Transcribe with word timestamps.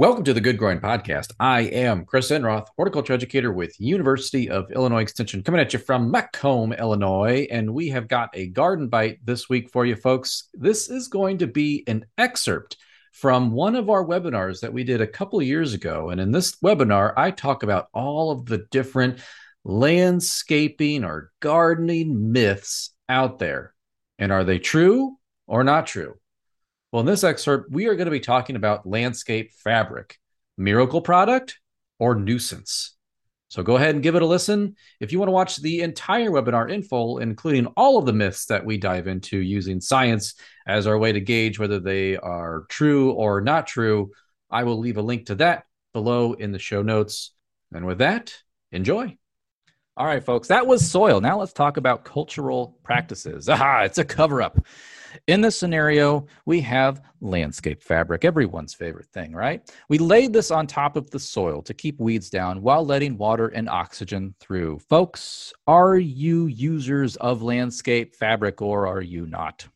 Welcome 0.00 0.24
to 0.24 0.32
the 0.32 0.40
Good 0.40 0.56
Growing 0.56 0.80
Podcast. 0.80 1.32
I 1.38 1.60
am 1.60 2.06
Chris 2.06 2.30
Enroth, 2.30 2.68
horticulture 2.74 3.12
educator 3.12 3.52
with 3.52 3.78
University 3.78 4.48
of 4.48 4.72
Illinois 4.72 5.02
Extension, 5.02 5.42
coming 5.42 5.60
at 5.60 5.74
you 5.74 5.78
from 5.78 6.10
Macomb, 6.10 6.72
Illinois. 6.72 7.46
And 7.50 7.74
we 7.74 7.90
have 7.90 8.08
got 8.08 8.30
a 8.32 8.46
garden 8.46 8.88
bite 8.88 9.18
this 9.22 9.50
week 9.50 9.68
for 9.68 9.84
you 9.84 9.94
folks. 9.94 10.48
This 10.54 10.88
is 10.88 11.08
going 11.08 11.36
to 11.36 11.46
be 11.46 11.84
an 11.86 12.06
excerpt 12.16 12.78
from 13.12 13.52
one 13.52 13.76
of 13.76 13.90
our 13.90 14.02
webinars 14.02 14.60
that 14.60 14.72
we 14.72 14.84
did 14.84 15.02
a 15.02 15.06
couple 15.06 15.42
years 15.42 15.74
ago. 15.74 16.08
And 16.08 16.18
in 16.18 16.32
this 16.32 16.56
webinar, 16.64 17.12
I 17.18 17.30
talk 17.30 17.62
about 17.62 17.88
all 17.92 18.30
of 18.30 18.46
the 18.46 18.66
different 18.70 19.18
landscaping 19.64 21.04
or 21.04 21.30
gardening 21.40 22.32
myths 22.32 22.94
out 23.06 23.38
there. 23.38 23.74
And 24.18 24.32
are 24.32 24.44
they 24.44 24.60
true 24.60 25.18
or 25.46 25.62
not 25.62 25.86
true? 25.86 26.14
Well, 26.92 27.00
in 27.00 27.06
this 27.06 27.24
excerpt, 27.24 27.70
we 27.70 27.86
are 27.86 27.94
going 27.94 28.06
to 28.06 28.10
be 28.10 28.20
talking 28.20 28.56
about 28.56 28.86
landscape 28.86 29.52
fabric, 29.52 30.18
miracle 30.58 31.00
product 31.00 31.58
or 31.98 32.14
nuisance. 32.14 32.96
So 33.48 33.64
go 33.64 33.76
ahead 33.76 33.94
and 33.94 34.02
give 34.02 34.14
it 34.14 34.22
a 34.22 34.26
listen. 34.26 34.76
If 35.00 35.10
you 35.12 35.18
want 35.18 35.28
to 35.28 35.32
watch 35.32 35.56
the 35.56 35.80
entire 35.80 36.30
webinar 36.30 36.70
in 36.70 36.82
full, 36.82 37.18
including 37.18 37.66
all 37.76 37.98
of 37.98 38.06
the 38.06 38.12
myths 38.12 38.46
that 38.46 38.64
we 38.64 38.76
dive 38.78 39.08
into 39.08 39.38
using 39.38 39.80
science 39.80 40.34
as 40.66 40.86
our 40.86 40.96
way 40.96 41.12
to 41.12 41.20
gauge 41.20 41.58
whether 41.58 41.80
they 41.80 42.16
are 42.16 42.64
true 42.68 43.10
or 43.12 43.40
not 43.40 43.66
true, 43.66 44.12
I 44.50 44.62
will 44.62 44.78
leave 44.78 44.98
a 44.98 45.02
link 45.02 45.26
to 45.26 45.34
that 45.36 45.64
below 45.92 46.32
in 46.32 46.52
the 46.52 46.60
show 46.60 46.82
notes. 46.82 47.32
And 47.72 47.86
with 47.86 47.98
that, 47.98 48.34
enjoy. 48.70 49.16
All 49.96 50.06
right, 50.06 50.24
folks, 50.24 50.48
that 50.48 50.66
was 50.66 50.88
soil. 50.88 51.20
Now 51.20 51.40
let's 51.40 51.52
talk 51.52 51.76
about 51.76 52.04
cultural 52.04 52.78
practices. 52.84 53.48
Aha, 53.48 53.82
it's 53.82 53.98
a 53.98 54.04
cover 54.04 54.42
up. 54.42 54.58
In 55.26 55.40
this 55.40 55.58
scenario, 55.58 56.26
we 56.46 56.60
have 56.62 57.02
landscape 57.20 57.82
fabric, 57.82 58.24
everyone's 58.24 58.74
favorite 58.74 59.06
thing, 59.06 59.32
right? 59.32 59.62
We 59.88 59.98
laid 59.98 60.32
this 60.32 60.50
on 60.50 60.66
top 60.66 60.96
of 60.96 61.10
the 61.10 61.18
soil 61.18 61.62
to 61.62 61.74
keep 61.74 62.00
weeds 62.00 62.30
down 62.30 62.62
while 62.62 62.84
letting 62.84 63.18
water 63.18 63.48
and 63.48 63.68
oxygen 63.68 64.34
through. 64.40 64.78
Folks, 64.88 65.52
are 65.66 65.96
you 65.96 66.46
users 66.46 67.16
of 67.16 67.42
landscape 67.42 68.14
fabric 68.14 68.62
or 68.62 68.86
are 68.86 69.02
you 69.02 69.26
not? 69.26 69.66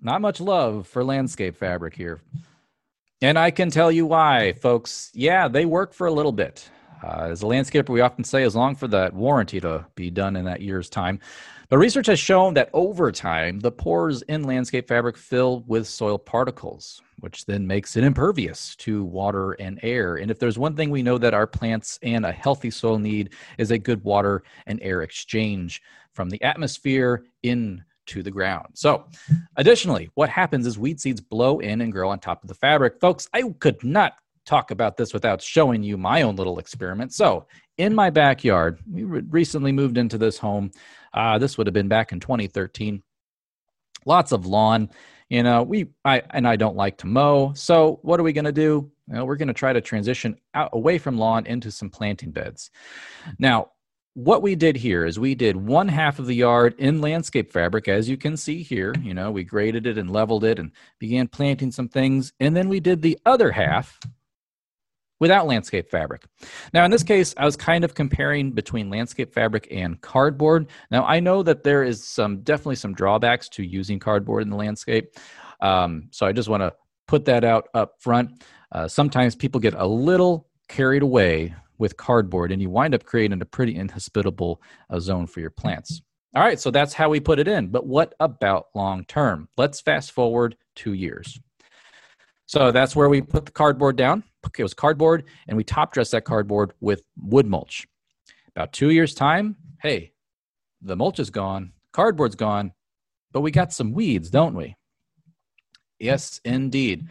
Not 0.00 0.20
much 0.20 0.40
love 0.40 0.86
for 0.88 1.04
landscape 1.04 1.56
fabric 1.56 1.94
here. 1.94 2.20
And 3.22 3.38
I 3.38 3.52
can 3.52 3.70
tell 3.70 3.92
you 3.92 4.04
why, 4.04 4.52
folks. 4.54 5.10
Yeah, 5.14 5.46
they 5.46 5.64
work 5.64 5.94
for 5.94 6.08
a 6.08 6.12
little 6.12 6.32
bit. 6.32 6.68
Uh, 7.04 7.28
as 7.30 7.42
a 7.42 7.46
landscaper, 7.46 7.90
we 7.90 8.00
often 8.00 8.24
say 8.24 8.42
as 8.42 8.54
long 8.54 8.74
for 8.74 8.88
that 8.88 9.12
warranty 9.12 9.60
to 9.60 9.86
be 9.94 10.10
done 10.10 10.36
in 10.36 10.44
that 10.44 10.60
year's 10.60 10.88
time. 10.88 11.20
But 11.72 11.78
research 11.78 12.06
has 12.08 12.20
shown 12.20 12.52
that 12.52 12.68
over 12.74 13.10
time, 13.10 13.58
the 13.58 13.72
pores 13.72 14.20
in 14.28 14.42
landscape 14.42 14.86
fabric 14.86 15.16
fill 15.16 15.64
with 15.66 15.88
soil 15.88 16.18
particles, 16.18 17.00
which 17.20 17.46
then 17.46 17.66
makes 17.66 17.96
it 17.96 18.04
impervious 18.04 18.76
to 18.76 19.04
water 19.04 19.52
and 19.52 19.80
air. 19.82 20.16
And 20.16 20.30
if 20.30 20.38
there's 20.38 20.58
one 20.58 20.76
thing 20.76 20.90
we 20.90 21.02
know 21.02 21.16
that 21.16 21.32
our 21.32 21.46
plants 21.46 21.98
and 22.02 22.26
a 22.26 22.30
healthy 22.30 22.70
soil 22.70 22.98
need 22.98 23.32
is 23.56 23.70
a 23.70 23.78
good 23.78 24.04
water 24.04 24.42
and 24.66 24.80
air 24.82 25.00
exchange 25.00 25.80
from 26.12 26.28
the 26.28 26.42
atmosphere 26.42 27.24
in 27.42 27.82
to 28.04 28.22
the 28.22 28.30
ground. 28.30 28.66
So, 28.74 29.06
additionally, 29.56 30.10
what 30.12 30.28
happens 30.28 30.66
is 30.66 30.78
weed 30.78 31.00
seeds 31.00 31.22
blow 31.22 31.60
in 31.60 31.80
and 31.80 31.90
grow 31.90 32.10
on 32.10 32.18
top 32.18 32.44
of 32.44 32.48
the 32.48 32.54
fabric. 32.54 33.00
Folks, 33.00 33.30
I 33.32 33.44
could 33.60 33.82
not 33.82 34.12
talk 34.44 34.70
about 34.70 34.96
this 34.96 35.12
without 35.12 35.40
showing 35.42 35.82
you 35.82 35.96
my 35.96 36.22
own 36.22 36.36
little 36.36 36.58
experiment. 36.58 37.12
So, 37.12 37.46
in 37.78 37.94
my 37.94 38.10
backyard, 38.10 38.78
we 38.90 39.04
recently 39.04 39.72
moved 39.72 39.98
into 39.98 40.18
this 40.18 40.38
home. 40.38 40.70
Uh, 41.14 41.38
this 41.38 41.56
would 41.56 41.66
have 41.66 41.74
been 41.74 41.88
back 41.88 42.12
in 42.12 42.20
2013. 42.20 43.02
Lots 44.04 44.32
of 44.32 44.46
lawn. 44.46 44.90
You 45.28 45.42
know, 45.42 45.62
we 45.62 45.86
I 46.04 46.22
and 46.30 46.46
I 46.46 46.56
don't 46.56 46.76
like 46.76 46.98
to 46.98 47.06
mow. 47.06 47.54
So 47.54 48.00
what 48.02 48.20
are 48.20 48.22
we 48.22 48.34
going 48.34 48.44
to 48.44 48.52
do? 48.52 48.90
We're 49.08 49.36
going 49.36 49.48
to 49.48 49.54
try 49.54 49.72
to 49.72 49.80
transition 49.80 50.36
out 50.54 50.70
away 50.74 50.98
from 50.98 51.18
lawn 51.18 51.46
into 51.46 51.70
some 51.70 51.88
planting 51.88 52.32
beds. 52.32 52.70
Now, 53.38 53.70
what 54.14 54.42
we 54.42 54.54
did 54.54 54.76
here 54.76 55.06
is 55.06 55.18
we 55.18 55.34
did 55.34 55.56
one 55.56 55.88
half 55.88 56.18
of 56.18 56.26
the 56.26 56.34
yard 56.34 56.74
in 56.76 57.00
landscape 57.00 57.50
fabric, 57.50 57.88
as 57.88 58.10
you 58.10 58.18
can 58.18 58.36
see 58.36 58.62
here. 58.62 58.94
You 59.00 59.14
know, 59.14 59.30
we 59.30 59.42
graded 59.42 59.86
it 59.86 59.96
and 59.96 60.10
leveled 60.10 60.44
it 60.44 60.58
and 60.58 60.70
began 60.98 61.28
planting 61.28 61.72
some 61.72 61.88
things. 61.88 62.34
And 62.38 62.54
then 62.54 62.68
we 62.68 62.78
did 62.78 63.00
the 63.00 63.18
other 63.24 63.50
half 63.50 63.98
without 65.22 65.46
landscape 65.46 65.88
fabric. 65.88 66.24
Now, 66.74 66.84
in 66.84 66.90
this 66.90 67.04
case, 67.04 67.32
I 67.36 67.44
was 67.44 67.54
kind 67.54 67.84
of 67.84 67.94
comparing 67.94 68.50
between 68.50 68.90
landscape 68.90 69.32
fabric 69.32 69.68
and 69.70 70.00
cardboard. 70.00 70.66
Now, 70.90 71.04
I 71.04 71.20
know 71.20 71.44
that 71.44 71.62
there 71.62 71.84
is 71.84 72.04
some 72.04 72.40
definitely 72.40 72.74
some 72.74 72.92
drawbacks 72.92 73.48
to 73.50 73.62
using 73.62 74.00
cardboard 74.00 74.42
in 74.42 74.50
the 74.50 74.56
landscape. 74.56 75.14
Um, 75.60 76.08
so 76.10 76.26
I 76.26 76.32
just 76.32 76.48
want 76.48 76.64
to 76.64 76.72
put 77.06 77.24
that 77.26 77.44
out 77.44 77.68
up 77.72 77.92
front. 78.00 78.42
Uh, 78.72 78.88
sometimes 78.88 79.36
people 79.36 79.60
get 79.60 79.74
a 79.74 79.86
little 79.86 80.48
carried 80.68 81.04
away 81.04 81.54
with 81.78 81.96
cardboard 81.96 82.50
and 82.50 82.60
you 82.60 82.68
wind 82.68 82.92
up 82.92 83.04
creating 83.04 83.40
a 83.40 83.44
pretty 83.44 83.76
inhospitable 83.76 84.60
uh, 84.90 84.98
zone 84.98 85.28
for 85.28 85.38
your 85.38 85.50
plants. 85.50 86.02
All 86.34 86.42
right, 86.42 86.58
so 86.58 86.72
that's 86.72 86.94
how 86.94 87.08
we 87.10 87.20
put 87.20 87.38
it 87.38 87.46
in. 87.46 87.68
But 87.68 87.86
what 87.86 88.14
about 88.18 88.66
long 88.74 89.04
term? 89.04 89.48
Let's 89.56 89.80
fast 89.80 90.10
forward 90.10 90.56
two 90.74 90.94
years. 90.94 91.38
So 92.52 92.70
that's 92.70 92.94
where 92.94 93.08
we 93.08 93.22
put 93.22 93.46
the 93.46 93.50
cardboard 93.50 93.96
down 93.96 94.24
it 94.58 94.62
was 94.62 94.74
cardboard, 94.74 95.24
and 95.48 95.56
we 95.56 95.64
top 95.64 95.94
dressed 95.94 96.12
that 96.12 96.26
cardboard 96.26 96.74
with 96.80 97.02
wood 97.16 97.46
mulch. 97.46 97.86
About 98.54 98.74
two 98.74 98.90
years' 98.90 99.14
time, 99.14 99.56
hey, 99.80 100.12
the 100.82 100.94
mulch 100.94 101.18
is 101.18 101.30
gone, 101.30 101.72
cardboard's 101.92 102.34
gone, 102.34 102.72
but 103.32 103.40
we 103.40 103.50
got 103.50 103.72
some 103.72 103.94
weeds, 103.94 104.28
don't 104.28 104.54
we? 104.54 104.76
Yes, 105.98 106.42
indeed. 106.44 107.08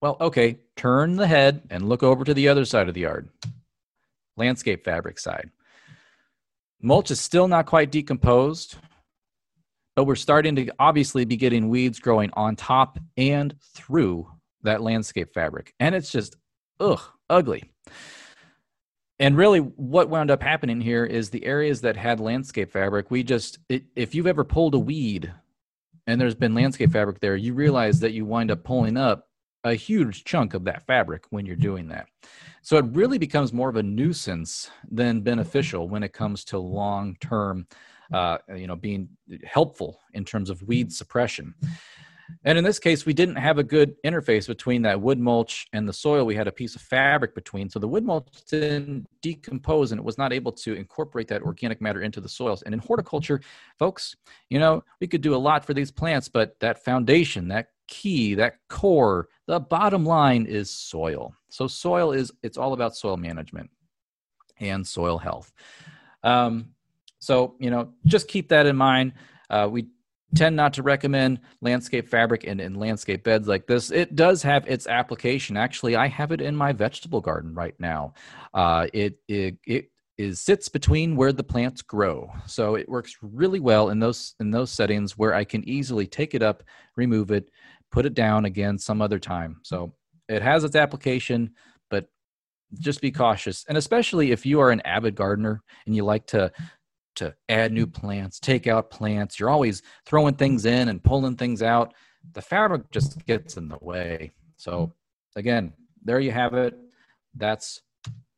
Well, 0.00 0.16
okay, 0.22 0.60
turn 0.74 1.16
the 1.16 1.26
head 1.26 1.60
and 1.68 1.86
look 1.86 2.02
over 2.02 2.24
to 2.24 2.32
the 2.32 2.48
other 2.48 2.64
side 2.64 2.88
of 2.88 2.94
the 2.94 3.02
yard, 3.02 3.28
landscape 4.38 4.86
fabric 4.86 5.18
side. 5.18 5.50
Mulch 6.80 7.10
is 7.10 7.20
still 7.20 7.46
not 7.46 7.66
quite 7.66 7.92
decomposed, 7.92 8.76
but 9.96 10.04
we're 10.04 10.14
starting 10.14 10.56
to 10.56 10.72
obviously 10.78 11.26
be 11.26 11.36
getting 11.36 11.68
weeds 11.68 12.00
growing 12.00 12.30
on 12.32 12.56
top 12.56 12.98
and 13.18 13.54
through 13.74 14.26
that 14.62 14.82
landscape 14.82 15.32
fabric. 15.32 15.74
And 15.80 15.94
it's 15.94 16.10
just 16.10 16.36
ugh, 16.80 17.00
ugly. 17.28 17.70
And 19.18 19.36
really, 19.36 19.60
what 19.60 20.08
wound 20.08 20.30
up 20.30 20.42
happening 20.42 20.80
here 20.80 21.04
is 21.04 21.30
the 21.30 21.44
areas 21.44 21.80
that 21.82 21.96
had 21.96 22.18
landscape 22.18 22.72
fabric, 22.72 23.10
we 23.10 23.22
just, 23.22 23.58
it, 23.68 23.84
if 23.94 24.14
you've 24.14 24.26
ever 24.26 24.42
pulled 24.42 24.74
a 24.74 24.78
weed 24.78 25.32
and 26.06 26.20
there's 26.20 26.34
been 26.34 26.54
landscape 26.54 26.90
fabric 26.90 27.20
there, 27.20 27.36
you 27.36 27.54
realize 27.54 28.00
that 28.00 28.12
you 28.12 28.24
wind 28.24 28.50
up 28.50 28.64
pulling 28.64 28.96
up 28.96 29.28
a 29.64 29.74
huge 29.74 30.24
chunk 30.24 30.54
of 30.54 30.64
that 30.64 30.84
fabric 30.86 31.24
when 31.30 31.46
you're 31.46 31.54
doing 31.54 31.88
that. 31.88 32.08
So 32.62 32.76
it 32.78 32.84
really 32.90 33.18
becomes 33.18 33.52
more 33.52 33.68
of 33.68 33.76
a 33.76 33.82
nuisance 33.82 34.70
than 34.90 35.20
beneficial 35.20 35.88
when 35.88 36.02
it 36.02 36.12
comes 36.12 36.44
to 36.46 36.58
long 36.58 37.16
term, 37.20 37.66
uh, 38.12 38.38
you 38.56 38.66
know, 38.66 38.76
being 38.76 39.08
helpful 39.44 40.00
in 40.14 40.24
terms 40.24 40.50
of 40.50 40.62
weed 40.62 40.92
suppression. 40.92 41.54
And 42.44 42.58
in 42.58 42.64
this 42.64 42.78
case, 42.78 43.06
we 43.06 43.12
didn't 43.12 43.36
have 43.36 43.58
a 43.58 43.64
good 43.64 43.94
interface 44.04 44.46
between 44.46 44.82
that 44.82 45.00
wood 45.00 45.18
mulch 45.18 45.66
and 45.72 45.88
the 45.88 45.92
soil. 45.92 46.24
We 46.24 46.34
had 46.34 46.48
a 46.48 46.52
piece 46.52 46.74
of 46.74 46.82
fabric 46.82 47.34
between. 47.34 47.68
So 47.70 47.78
the 47.78 47.88
wood 47.88 48.04
mulch 48.04 48.26
didn't 48.48 49.06
decompose 49.20 49.92
and 49.92 49.98
it 49.98 50.04
was 50.04 50.18
not 50.18 50.32
able 50.32 50.52
to 50.52 50.74
incorporate 50.74 51.28
that 51.28 51.42
organic 51.42 51.80
matter 51.80 52.02
into 52.02 52.20
the 52.20 52.28
soils. 52.28 52.62
And 52.62 52.74
in 52.74 52.80
horticulture, 52.80 53.40
folks, 53.78 54.16
you 54.50 54.58
know, 54.58 54.84
we 55.00 55.06
could 55.06 55.20
do 55.20 55.34
a 55.34 55.36
lot 55.36 55.64
for 55.64 55.74
these 55.74 55.90
plants, 55.90 56.28
but 56.28 56.58
that 56.60 56.84
foundation, 56.84 57.48
that 57.48 57.68
key, 57.88 58.34
that 58.34 58.56
core, 58.68 59.28
the 59.46 59.60
bottom 59.60 60.04
line 60.04 60.46
is 60.46 60.70
soil. 60.70 61.34
So 61.50 61.66
soil 61.66 62.12
is, 62.12 62.32
it's 62.42 62.56
all 62.56 62.72
about 62.72 62.96
soil 62.96 63.16
management 63.16 63.70
and 64.58 64.86
soil 64.86 65.18
health. 65.18 65.52
Um, 66.22 66.70
so, 67.18 67.56
you 67.60 67.70
know, 67.70 67.92
just 68.06 68.28
keep 68.28 68.48
that 68.48 68.66
in 68.66 68.76
mind. 68.76 69.12
Uh, 69.50 69.68
we 69.70 69.88
tend 70.34 70.56
not 70.56 70.72
to 70.74 70.82
recommend 70.82 71.40
landscape 71.60 72.08
fabric 72.08 72.44
and 72.46 72.60
in 72.60 72.74
landscape 72.74 73.24
beds 73.24 73.48
like 73.48 73.66
this. 73.66 73.90
It 73.90 74.16
does 74.16 74.42
have 74.42 74.66
its 74.66 74.86
application. 74.86 75.56
Actually, 75.56 75.96
I 75.96 76.08
have 76.08 76.32
it 76.32 76.40
in 76.40 76.56
my 76.56 76.72
vegetable 76.72 77.20
garden 77.20 77.54
right 77.54 77.74
now. 77.78 78.14
Uh, 78.54 78.86
it, 78.92 79.18
it, 79.28 79.58
it 79.66 79.90
is 80.18 80.40
sits 80.40 80.68
between 80.68 81.16
where 81.16 81.32
the 81.32 81.42
plants 81.42 81.82
grow. 81.82 82.30
So 82.46 82.74
it 82.76 82.88
works 82.88 83.16
really 83.22 83.60
well 83.60 83.90
in 83.90 83.98
those 83.98 84.34
in 84.40 84.50
those 84.50 84.70
settings 84.70 85.16
where 85.18 85.34
I 85.34 85.44
can 85.44 85.66
easily 85.68 86.06
take 86.06 86.34
it 86.34 86.42
up, 86.42 86.62
remove 86.96 87.30
it, 87.30 87.50
put 87.90 88.06
it 88.06 88.14
down 88.14 88.44
again 88.44 88.78
some 88.78 89.02
other 89.02 89.18
time. 89.18 89.60
So 89.62 89.94
it 90.28 90.42
has 90.42 90.64
its 90.64 90.76
application, 90.76 91.52
but 91.90 92.08
just 92.78 93.00
be 93.00 93.10
cautious. 93.10 93.64
And 93.68 93.76
especially 93.76 94.32
if 94.32 94.46
you 94.46 94.60
are 94.60 94.70
an 94.70 94.80
avid 94.82 95.14
gardener 95.14 95.62
and 95.86 95.96
you 95.96 96.04
like 96.04 96.26
to 96.28 96.52
to 97.16 97.34
add 97.48 97.72
new 97.72 97.86
mm-hmm. 97.86 98.00
plants, 98.00 98.40
take 98.40 98.66
out 98.66 98.90
plants. 98.90 99.38
You're 99.38 99.50
always 99.50 99.82
throwing 100.06 100.34
things 100.34 100.64
in 100.64 100.88
and 100.88 101.02
pulling 101.02 101.36
things 101.36 101.62
out. 101.62 101.94
The 102.32 102.42
fabric 102.42 102.90
just 102.90 103.24
gets 103.26 103.56
in 103.56 103.68
the 103.68 103.78
way. 103.80 104.32
So 104.56 104.92
again, 105.36 105.72
there 106.04 106.20
you 106.20 106.30
have 106.30 106.54
it. 106.54 106.78
That's 107.34 107.80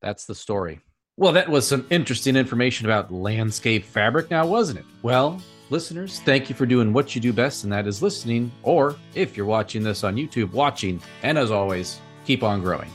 that's 0.00 0.26
the 0.26 0.34
story. 0.34 0.80
Well, 1.16 1.32
that 1.32 1.48
was 1.48 1.66
some 1.66 1.84
interesting 1.90 2.36
information 2.36 2.86
about 2.86 3.12
landscape 3.12 3.84
fabric 3.84 4.30
now, 4.30 4.46
wasn't 4.46 4.78
it? 4.78 4.84
Well, 5.02 5.42
listeners, 5.68 6.20
thank 6.20 6.48
you 6.48 6.54
for 6.54 6.64
doing 6.64 6.92
what 6.92 7.14
you 7.14 7.20
do 7.20 7.32
best, 7.32 7.64
and 7.64 7.72
that 7.72 7.88
is 7.88 8.00
listening, 8.00 8.52
or 8.62 8.94
if 9.16 9.36
you're 9.36 9.46
watching 9.46 9.82
this 9.82 10.04
on 10.04 10.14
YouTube, 10.14 10.52
watching. 10.52 11.02
And 11.24 11.36
as 11.36 11.50
always, 11.50 12.00
keep 12.24 12.44
on 12.44 12.62
growing. 12.62 12.90